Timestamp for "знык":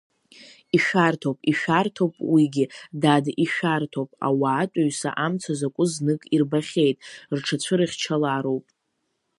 5.93-6.21